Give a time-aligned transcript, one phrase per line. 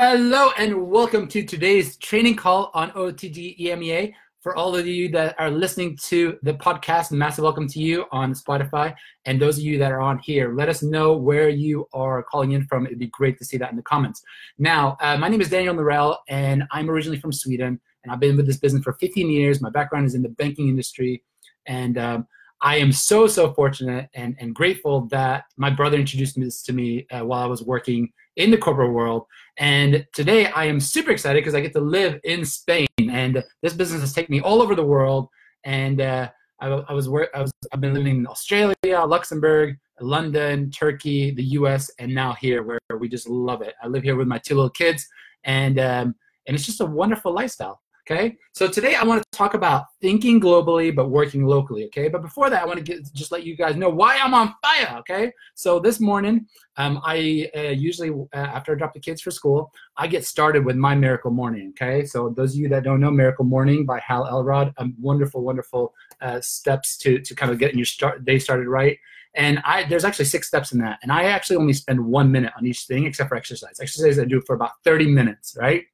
[0.00, 4.12] Hello and welcome to today's training call on OTG EMEA.
[4.40, 8.32] For all of you that are listening to the podcast, massive welcome to you on
[8.32, 8.94] Spotify.
[9.24, 12.52] And those of you that are on here, let us know where you are calling
[12.52, 12.86] in from.
[12.86, 14.22] It'd be great to see that in the comments.
[14.56, 17.80] Now, uh, my name is Daniel Norell, and I'm originally from Sweden.
[18.04, 19.60] And I've been with this business for 15 years.
[19.60, 21.24] My background is in the banking industry.
[21.66, 22.28] And um,
[22.60, 27.06] I am so, so fortunate and, and grateful that my brother introduced this to me
[27.10, 29.26] uh, while I was working in the corporate world.
[29.58, 32.88] And today I am super excited because I get to live in Spain.
[32.98, 35.28] And this business has taken me all over the world.
[35.64, 36.30] And uh,
[36.60, 41.90] I, I, was, I was I've been living in Australia, Luxembourg, London, Turkey, the U.S.,
[41.98, 43.74] and now here where we just love it.
[43.82, 45.06] I live here with my two little kids,
[45.44, 46.14] and um,
[46.46, 47.80] and it's just a wonderful lifestyle.
[48.10, 51.84] Okay, so today I want to talk about thinking globally but working locally.
[51.86, 54.32] Okay, but before that, I want to get, just let you guys know why I'm
[54.32, 54.96] on fire.
[55.00, 56.46] Okay, so this morning,
[56.78, 60.64] um, I uh, usually uh, after I drop the kids for school, I get started
[60.64, 61.74] with my Miracle Morning.
[61.78, 65.42] Okay, so those of you that don't know Miracle Morning by Hal Elrod, a wonderful,
[65.42, 68.98] wonderful uh, steps to to kind of getting your start day started right.
[69.34, 72.54] And I there's actually six steps in that, and I actually only spend one minute
[72.56, 73.80] on each thing except for exercise.
[73.82, 75.84] Exercise I do for about 30 minutes, right?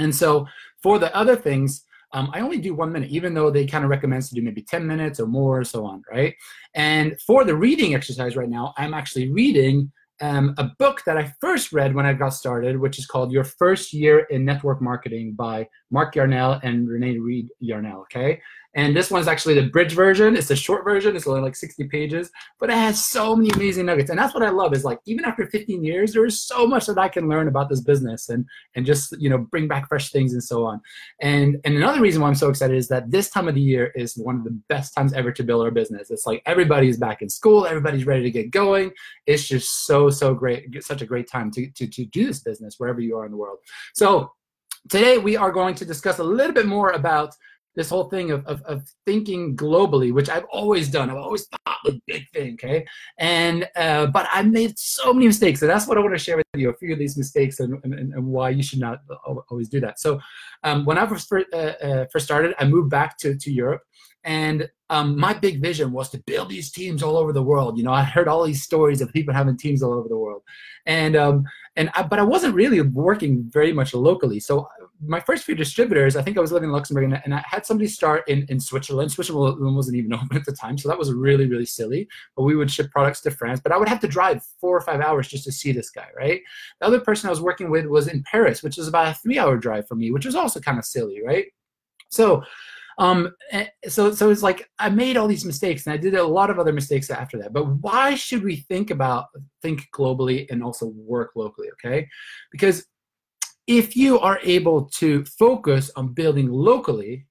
[0.00, 0.46] And so
[0.82, 3.90] for the other things, um, I only do one minute, even though they kind of
[3.90, 6.34] recommend to do maybe 10 minutes or more, or so on, right?
[6.74, 11.32] And for the reading exercise right now, I'm actually reading um, a book that I
[11.40, 15.32] first read when I got started, which is called Your First Year in Network Marketing
[15.32, 18.40] by Mark Yarnell and Rene Reid Yarnell, okay?
[18.74, 20.36] And this one's actually the bridge version.
[20.36, 21.16] It's a short version.
[21.16, 24.10] It's only like 60 pages, but it has so many amazing nuggets.
[24.10, 26.86] And that's what I love is like, even after 15 years, there is so much
[26.86, 28.46] that I can learn about this business and,
[28.76, 30.80] and just, you know, bring back fresh things and so on.
[31.20, 33.92] And, and another reason why I'm so excited is that this time of the year
[33.96, 36.10] is one of the best times ever to build our business.
[36.10, 37.66] It's like everybody's back in school.
[37.66, 38.92] Everybody's ready to get going.
[39.26, 40.82] It's just so, so great.
[40.84, 43.36] Such a great time to, to, to do this business wherever you are in the
[43.36, 43.58] world.
[43.94, 44.32] So
[44.88, 47.34] today we are going to discuss a little bit more about
[47.76, 51.08] this whole thing of, of, of, thinking globally, which I've always done.
[51.08, 52.84] I've always thought the big thing, okay?
[53.18, 56.36] And uh, but I made so many mistakes, and that's what I want to share
[56.36, 56.70] with you.
[56.70, 59.00] A few of these mistakes and, and, and why you should not
[59.50, 60.00] always do that.
[60.00, 60.20] So
[60.64, 63.82] um, when I first uh, uh, first started, I moved back to to Europe,
[64.24, 67.78] and um, my big vision was to build these teams all over the world.
[67.78, 70.42] You know, I heard all these stories of people having teams all over the world,
[70.86, 71.44] and um,
[71.80, 74.38] and I, but I wasn't really working very much locally.
[74.38, 74.68] So
[75.02, 77.64] my first few distributors, I think I was living in Luxembourg, and, and I had
[77.64, 79.10] somebody start in, in Switzerland.
[79.10, 82.06] Switzerland wasn't even open at the time, so that was really really silly.
[82.36, 84.82] But we would ship products to France, but I would have to drive four or
[84.82, 86.42] five hours just to see this guy, right?
[86.80, 89.56] The other person I was working with was in Paris, which was about a three-hour
[89.56, 91.46] drive for me, which was also kind of silly, right?
[92.10, 92.44] So
[93.00, 96.22] um, eh, so so it's like I made all these mistakes, and I did a
[96.22, 97.54] lot of other mistakes after that.
[97.54, 99.28] But why should we think about
[99.62, 101.68] think globally and also work locally?
[101.72, 102.06] Okay,
[102.52, 102.86] because
[103.66, 107.26] if you are able to focus on building locally,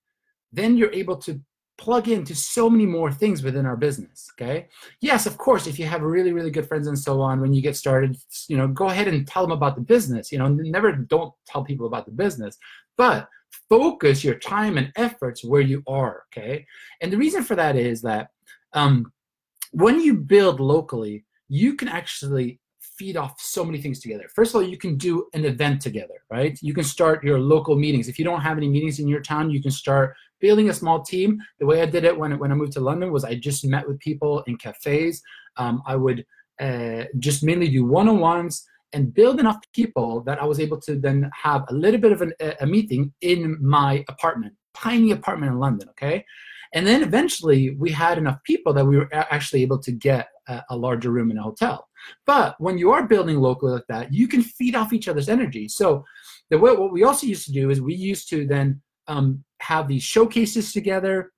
[0.52, 1.40] then you're able to
[1.80, 4.68] plug into so many more things within our business okay?
[5.00, 7.62] Yes of course if you have really really good friends and so on when you
[7.62, 8.18] get started
[8.48, 11.64] you know go ahead and tell them about the business you know never don't tell
[11.64, 12.58] people about the business
[12.98, 13.30] but
[13.70, 16.66] focus your time and efforts where you are okay?
[17.02, 18.30] And the reason for that is that
[18.74, 19.12] um,
[19.72, 22.60] when you build locally you can actually
[22.98, 24.26] feed off so many things together.
[24.36, 26.60] First of all you can do an event together right?
[26.62, 28.08] You can start your local meetings.
[28.08, 31.02] If you don't have any meetings in your town you can start building a small
[31.02, 33.66] team the way i did it when, when i moved to london was i just
[33.66, 35.22] met with people in cafes
[35.58, 36.26] um, i would
[36.60, 41.30] uh, just mainly do one-on-ones and build enough people that I was able to then
[41.34, 45.90] have a little bit of an, a meeting in my apartment, tiny apartment in London,
[45.90, 46.26] okay?
[46.74, 50.64] And then eventually we had enough people that we were actually able to get a,
[50.70, 51.88] a larger room in a hotel.
[52.26, 55.68] But when you are building locally like that, you can feed off each other's energy.
[55.68, 56.06] So
[56.50, 59.90] the way, what we also used to do is we used to then um, have
[59.90, 61.32] these showcases together.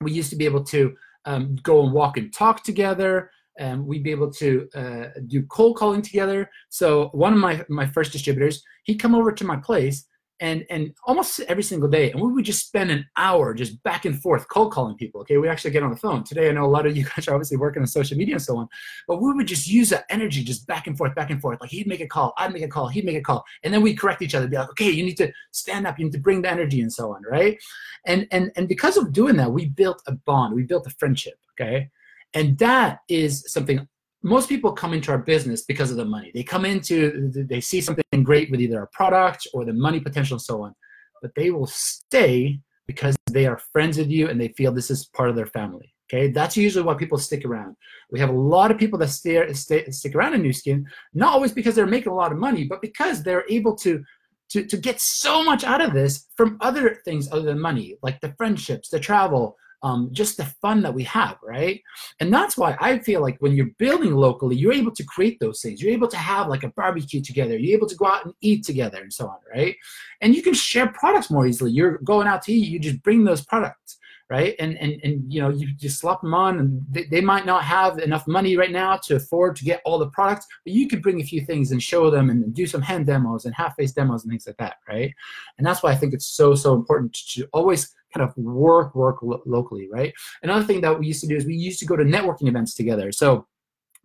[0.00, 0.94] We used to be able to
[1.24, 5.76] um, go and walk and talk together um, we'd be able to uh, do cold
[5.76, 6.50] calling together.
[6.68, 10.06] So one of my my first distributors, he'd come over to my place
[10.40, 14.04] and and almost every single day, and we would just spend an hour just back
[14.04, 15.20] and forth cold calling people.
[15.22, 16.48] Okay, we actually get on the phone today.
[16.48, 18.56] I know a lot of you guys are obviously working on social media and so
[18.56, 18.68] on,
[19.08, 21.60] but we would just use that energy just back and forth, back and forth.
[21.60, 23.82] Like he'd make a call, I'd make a call, he'd make a call, and then
[23.82, 24.48] we'd correct each other.
[24.48, 26.92] Be like, okay, you need to stand up, you need to bring the energy and
[26.92, 27.58] so on, right?
[28.04, 31.34] And and and because of doing that, we built a bond, we built a friendship.
[31.58, 31.90] Okay
[32.34, 33.88] and that is something
[34.26, 36.32] most people come into our business because of the money.
[36.34, 40.34] They come into, they see something great with either a product or the money potential
[40.34, 40.74] and so on.
[41.22, 42.58] But they will stay
[42.88, 45.92] because they are friends with you and they feel this is part of their family.
[46.08, 47.76] Okay, that's usually why people stick around.
[48.10, 51.32] We have a lot of people that stay, stay, stick around in Nu Skin, not
[51.32, 54.02] always because they're making a lot of money, but because they're able to
[54.50, 58.20] to, to get so much out of this from other things other than money, like
[58.20, 61.80] the friendships, the travel, um, just the fun that we have, right?
[62.20, 65.60] And that's why I feel like when you're building locally, you're able to create those
[65.60, 65.82] things.
[65.82, 67.56] You're able to have like a barbecue together.
[67.56, 69.76] You're able to go out and eat together and so on, right?
[70.20, 71.72] And you can share products more easily.
[71.72, 74.56] You're going out to eat, you just bring those products right?
[74.58, 77.64] And and and you know, you just slap them on, and they, they might not
[77.64, 81.02] have enough money right now to afford to get all the products, but you could
[81.02, 83.92] bring a few things and show them, and do some hand demos and half face
[83.92, 85.12] demos and things like that, right?
[85.58, 89.22] And that's why I think it's so so important to always kind of work work
[89.22, 90.12] lo- locally, right?
[90.42, 92.74] Another thing that we used to do is we used to go to networking events
[92.74, 93.12] together.
[93.12, 93.46] So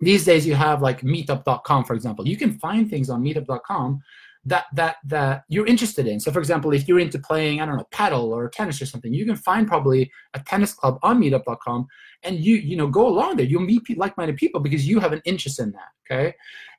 [0.01, 4.01] these days you have like meetup.com for example you can find things on meetup.com
[4.43, 7.77] that that that you're interested in so for example if you're into playing i don't
[7.77, 11.87] know paddle or tennis or something you can find probably a tennis club on meetup.com
[12.23, 15.21] and you you know go along there you'll meet like-minded people because you have an
[15.25, 16.33] interest in that okay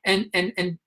[0.05, 0.77] and and and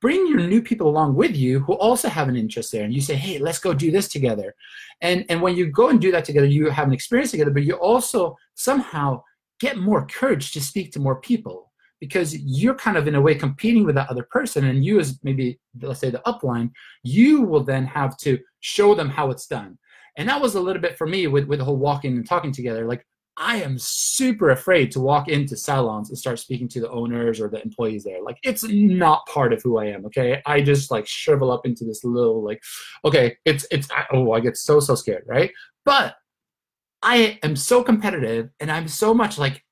[0.00, 3.00] bring your new people along with you who also have an interest there and you
[3.00, 4.54] say hey let's go do this together.
[5.00, 7.64] And and when you go and do that together you have an experience together but
[7.64, 9.22] you also somehow
[9.60, 13.34] get more courage to speak to more people because you're kind of in a way
[13.34, 16.70] competing with that other person and you as maybe let's say the upline
[17.02, 19.78] you will then have to show them how it's done.
[20.16, 22.52] And that was a little bit for me with, with the whole walking and talking
[22.52, 22.86] together.
[22.86, 23.04] Like
[23.36, 27.48] I am super afraid to walk into salons and start speaking to the owners or
[27.48, 28.22] the employees there.
[28.22, 30.06] Like it's not part of who I am.
[30.06, 32.62] Okay, I just like shrivel up into this little like,
[33.04, 35.50] okay, it's it's oh I get so so scared, right?
[35.84, 36.14] But
[37.02, 39.64] I am so competitive and I'm so much like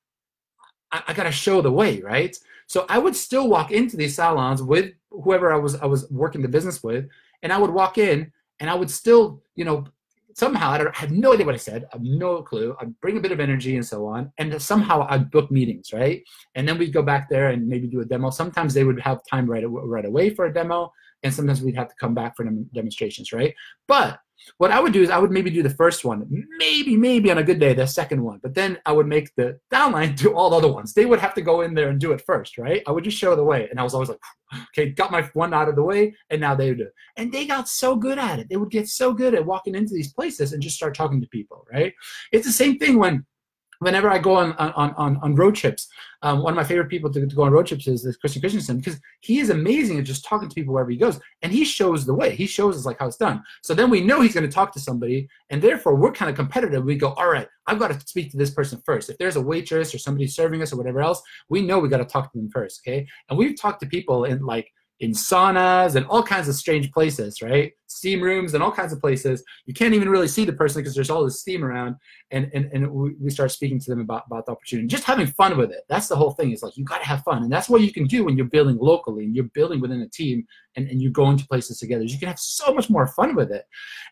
[0.91, 2.35] I, I gotta show the way, right?
[2.67, 6.41] So I would still walk into these salons with whoever I was I was working
[6.41, 7.07] the business with,
[7.41, 9.85] and I would walk in and I would still you know
[10.35, 11.85] somehow I, I have no idea what I said.
[11.85, 12.75] I have no clue.
[12.79, 16.23] I bring a bit of energy and so on, and somehow I book meetings, right?
[16.55, 18.29] And then we'd go back there and maybe do a demo.
[18.29, 20.91] Sometimes they would have time right right away for a demo,
[21.23, 23.53] and sometimes we'd have to come back for demonstrations, right?
[23.87, 24.19] But
[24.57, 26.25] what I would do is I would maybe do the first one,
[26.57, 29.59] maybe, maybe on a good day, the second one, but then I would make the
[29.71, 30.93] downline do all the other ones.
[30.93, 32.83] They would have to go in there and do it first, right?
[32.87, 33.67] I would just show the way.
[33.69, 34.19] And I was always like,
[34.69, 36.93] okay, got my one out of the way, and now they would do it.
[37.17, 38.49] And they got so good at it.
[38.49, 41.27] They would get so good at walking into these places and just start talking to
[41.27, 41.93] people, right?
[42.31, 43.25] It's the same thing when
[43.83, 45.87] whenever I go on on on, on road trips,
[46.23, 48.77] um, one of my favorite people to, to, go on road trips is Christian Christensen
[48.77, 52.05] because he is amazing at just talking to people wherever he goes, and he shows
[52.05, 52.35] the way.
[52.35, 53.43] He shows us like how it's done.
[53.61, 56.35] So then we know he's going to talk to somebody, and therefore we're kind of
[56.35, 56.85] competitive.
[56.85, 59.09] We go, all right, I've got to speak to this person first.
[59.09, 61.97] If there's a waitress or somebody serving us or whatever else, we know we got
[61.97, 62.81] to talk to them first.
[62.87, 64.71] Okay, and we've talked to people in like
[65.03, 67.73] in saunas and all kinds of strange places, right?
[67.87, 69.43] Steam rooms and all kinds of places.
[69.65, 71.97] You can't even really see the person because there's all this steam around.
[72.31, 72.89] And, and, and
[73.19, 74.87] we start speaking to them about, about the opportunity.
[74.87, 75.81] Just having fun with it.
[75.89, 76.51] That's the whole thing.
[76.51, 77.43] Is like you got to have fun.
[77.43, 80.07] And that's what you can do when you're building locally and you're building within a
[80.07, 80.47] team
[80.77, 82.05] and, and you're going to places together.
[82.05, 83.65] You can have so much more fun with it.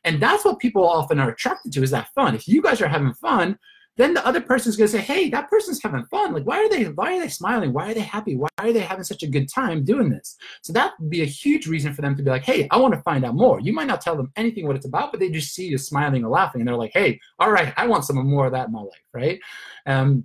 [0.03, 2.35] And that's what people often are attracted to is that fun.
[2.35, 3.57] If you guys are having fun,
[3.97, 6.33] then the other person's going to say, "Hey, that person's having fun.
[6.33, 6.85] Like, why are they?
[6.85, 7.73] Why are they smiling?
[7.73, 8.35] Why are they happy?
[8.35, 11.25] Why are they having such a good time doing this?" So that would be a
[11.25, 13.73] huge reason for them to be like, "Hey, I want to find out more." You
[13.73, 16.29] might not tell them anything what it's about, but they just see you smiling or
[16.29, 18.81] laughing, and they're like, "Hey, all right, I want some more of that in my
[18.81, 19.39] life, right?"
[19.85, 20.23] Um,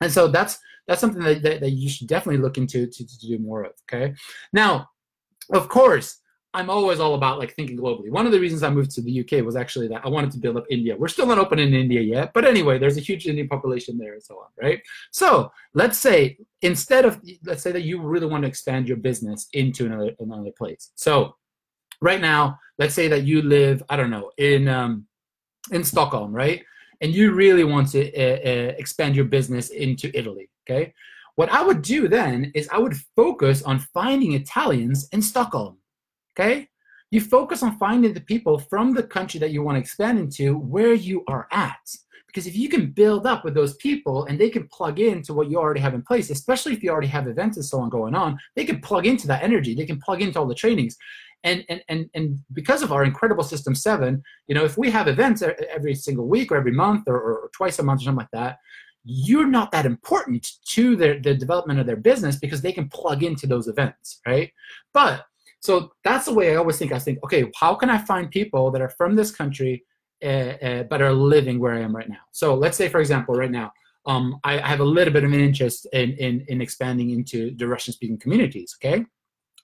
[0.00, 3.18] and so that's that's something that, that, that you should definitely look into to, to
[3.18, 3.72] do more of.
[3.90, 4.14] Okay,
[4.52, 4.88] now,
[5.52, 6.20] of course
[6.58, 8.10] I'm always all about like thinking globally.
[8.10, 10.38] One of the reasons I moved to the UK was actually that I wanted to
[10.38, 10.96] build up India.
[10.96, 14.14] We're still not open in India yet, but anyway, there's a huge Indian population there
[14.14, 14.82] and so on, right?
[15.12, 19.46] So let's say instead of let's say that you really want to expand your business
[19.52, 20.90] into another another place.
[20.96, 21.36] So
[22.00, 25.06] right now, let's say that you live, I don't know, in um,
[25.70, 26.64] in Stockholm, right?
[27.00, 30.92] And you really want to uh, uh, expand your business into Italy, okay?
[31.36, 35.78] What I would do then is I would focus on finding Italians in Stockholm
[36.38, 36.68] Okay?
[37.10, 40.58] You focus on finding the people from the country that you want to expand into
[40.58, 41.80] where you are at.
[42.26, 45.50] Because if you can build up with those people and they can plug into what
[45.50, 48.14] you already have in place, especially if you already have events and so on going
[48.14, 49.74] on, they can plug into that energy.
[49.74, 50.96] They can plug into all the trainings.
[51.44, 55.08] And, and, and, and because of our incredible system seven, you know, if we have
[55.08, 58.30] events every single week or every month or, or twice a month or something like
[58.32, 58.58] that,
[59.04, 63.22] you're not that important to their, the development of their business because they can plug
[63.22, 64.52] into those events, right?
[64.92, 65.24] But
[65.60, 66.92] so that's the way I always think.
[66.92, 69.84] I think, okay, how can I find people that are from this country
[70.22, 72.22] uh, uh, but are living where I am right now?
[72.32, 73.72] So let's say, for example, right now,
[74.06, 77.54] um, I, I, have a little bit of an interest in, in, in expanding into
[77.56, 79.04] the Russian-speaking communities, okay?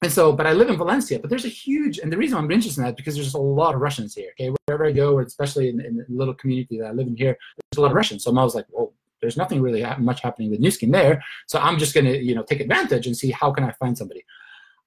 [0.03, 2.51] And so, but I live in Valencia, but there's a huge, and the reason I'm
[2.51, 4.55] interested in that because there's a lot of Russians here, okay?
[4.67, 7.79] Wherever I go, especially in, in the little community that I live in here, there's
[7.79, 8.25] a lot of Russians.
[8.25, 11.23] So I was like, well, there's nothing really much happening with Nu Skin there.
[11.47, 13.97] So I'm just going to, you know, take advantage and see how can I find
[13.97, 14.23] somebody.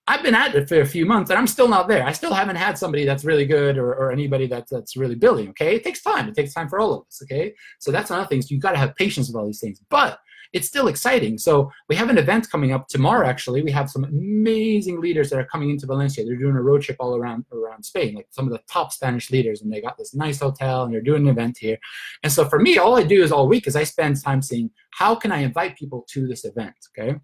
[0.08, 2.06] I've been at it for a few months and I'm still not there.
[2.06, 5.50] I still haven't had somebody that's really good or, or anybody that's that's really building.
[5.50, 6.30] Okay, it takes time.
[6.30, 7.22] It takes time for all of us.
[7.24, 8.42] Okay, so that's another thing.
[8.42, 10.20] So you've got to have patience with all these things, but
[10.54, 11.38] it's still exciting.
[11.38, 13.28] So we have an event coming up tomorrow.
[13.28, 16.24] Actually, we have some amazing leaders that are coming into Valencia.
[16.24, 19.30] They're doing a road trip all around around Spain, like some of the top Spanish
[19.30, 21.78] leaders, and they got this nice hotel and they're doing an event here.
[22.24, 24.70] And so for me, all I do is all week is I spend time seeing
[24.92, 26.76] how can I invite people to this event.
[26.98, 27.16] Okay,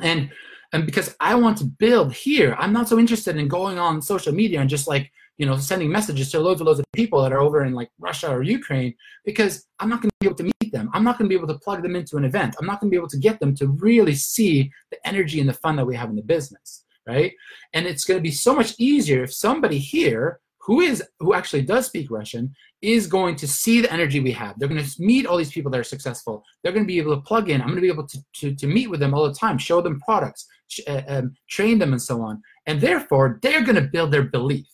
[0.00, 0.30] and
[0.74, 4.34] and because I want to build here, I'm not so interested in going on social
[4.34, 7.32] media and just like you know sending messages to loads and loads of people that
[7.32, 8.92] are over in like Russia or Ukraine
[9.24, 10.90] because I'm not going to be able to meet them.
[10.92, 12.56] I'm not going to be able to plug them into an event.
[12.58, 15.48] I'm not going to be able to get them to really see the energy and
[15.48, 17.32] the fun that we have in the business, right?
[17.72, 21.62] And it's going to be so much easier if somebody here who is who actually
[21.62, 24.58] does speak Russian is going to see the energy we have.
[24.58, 26.42] They're going to meet all these people that are successful.
[26.62, 27.60] They're going to be able to plug in.
[27.60, 29.80] I'm going to be able to, to, to meet with them all the time, show
[29.80, 30.46] them products,
[30.86, 32.42] uh, um, train them, and so on.
[32.66, 34.66] And therefore, they're going to build their belief.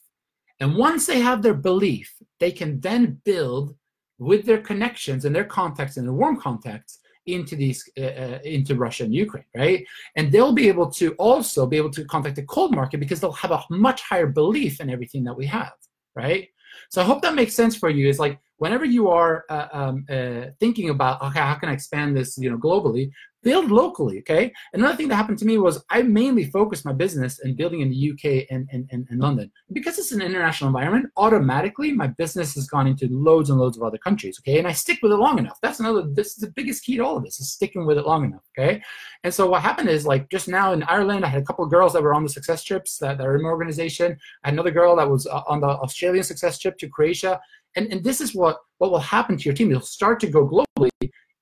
[0.60, 3.74] And once they have their belief, they can then build
[4.18, 8.74] with their connections and their contacts and their warm contacts into these uh, uh, into
[8.74, 9.84] Russia and Ukraine, right?
[10.16, 13.32] And they'll be able to also be able to contact the cold market because they'll
[13.32, 15.72] have a much higher belief in everything that we have,
[16.14, 16.48] right?
[16.90, 18.08] So I hope that makes sense for you.
[18.08, 22.16] Is like whenever you are uh, um, uh, thinking about okay, how can I expand
[22.16, 23.10] this, you know, globally?
[23.42, 24.52] build locally okay?
[24.72, 27.90] Another thing that happened to me was i mainly focused my business in building in
[27.90, 29.50] the uk and, and, and, and london.
[29.72, 33.82] Because it's an international environment automatically my business has gone into loads and loads of
[33.82, 34.58] other countries okay?
[34.58, 35.58] And i stick with it long enough.
[35.62, 38.06] That's another this is the biggest key to all of this is sticking with it
[38.06, 38.82] long enough okay?
[39.24, 41.70] And so what happened is like just now in ireland i had a couple of
[41.70, 44.16] girls that were on the success trips that, that are in my organization.
[44.44, 47.40] I had another girl that was uh, on the australian success trip to croatia
[47.76, 50.48] and, and this is what what will happen to your team you'll start to go
[50.48, 50.90] globally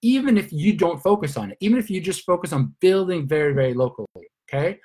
[0.03, 3.53] even if you don't focus on it, even if you just focus on building very,
[3.53, 4.07] very locally,
[4.49, 4.79] okay?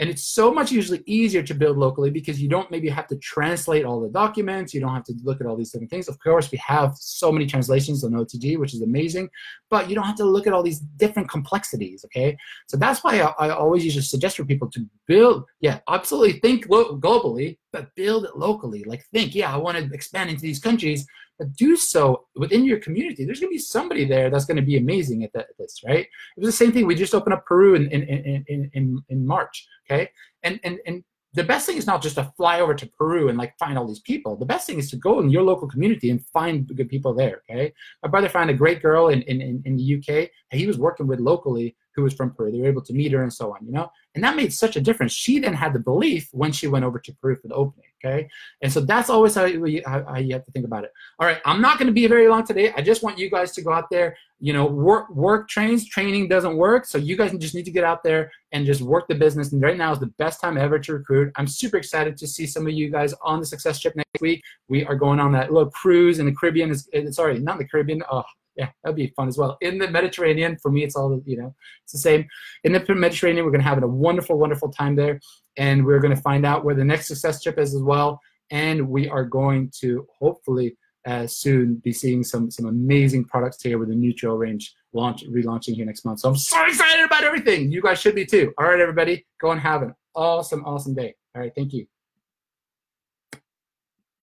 [0.00, 3.16] And it's so much usually easier to build locally because you don't maybe have to
[3.16, 4.72] translate all the documents.
[4.72, 6.08] You don't have to look at all these different things.
[6.08, 9.28] Of course, we have so many translations on OTG, which is amazing,
[9.70, 12.36] but you don't have to look at all these different complexities, okay?
[12.68, 16.66] So that's why I, I always usually suggest for people to build, yeah, absolutely think
[16.68, 18.84] lo- globally, but build it locally.
[18.84, 21.06] Like think, yeah, I want to expand into these countries,
[21.38, 23.24] but do so within your community.
[23.24, 26.00] There's going to be somebody there that's going to be amazing at, that, this, right?
[26.00, 26.86] It was the same thing.
[26.86, 30.10] We just opened up Peru in in in in, in March, okay?
[30.42, 31.04] And and and
[31.34, 33.86] the best thing is not just to fly over to Peru and like find all
[33.86, 34.36] these people.
[34.36, 37.42] The best thing is to go in your local community and find good people there.
[37.48, 37.72] Okay.
[38.02, 40.30] My brother found a great girl in, in, in the UK.
[40.50, 42.50] He was working with locally who was from Peru.
[42.50, 43.90] They were able to meet her and so on, you know?
[44.14, 45.12] And that made such a difference.
[45.12, 47.87] She then had the belief when she went over to Peru for the opening.
[48.04, 48.28] Okay.
[48.62, 50.92] And so that's always how you, how, you have to think about it.
[51.18, 51.40] All right.
[51.44, 52.72] I'm not going to be very long today.
[52.76, 56.28] I just want you guys to go out there, you know, work, work trains, training
[56.28, 56.86] doesn't work.
[56.86, 59.52] So you guys just need to get out there and just work the business.
[59.52, 61.32] And right now is the best time ever to recruit.
[61.34, 64.42] I'm super excited to see some of you guys on the success trip next week.
[64.68, 66.70] We are going on that little cruise in the Caribbean.
[66.70, 68.02] It's, sorry, not the Caribbean.
[68.12, 68.22] Oh,
[68.58, 69.56] yeah, that'd be fun as well.
[69.60, 72.26] In the Mediterranean, for me, it's all you know, it's the same.
[72.64, 75.20] In the Mediterranean, we're gonna have a wonderful, wonderful time there,
[75.56, 78.20] and we're gonna find out where the next success trip is as well.
[78.50, 83.78] And we are going to hopefully uh, soon be seeing some some amazing products here
[83.78, 86.20] with the new trail range launch relaunching here next month.
[86.20, 87.70] So I'm so excited about everything.
[87.70, 88.52] You guys should be too.
[88.58, 91.14] All right, everybody, go and have an awesome, awesome day.
[91.34, 91.86] All right, thank you.